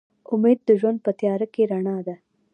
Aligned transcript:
امید 0.33 0.59
د 0.67 0.69
ژوند 0.79 0.97
په 1.05 1.11
تیاره 1.19 1.47
کې 1.53 1.63
رڼا 1.71 1.97
ده. 2.07 2.15